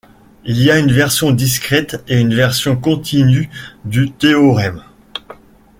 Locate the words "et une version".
2.07-2.75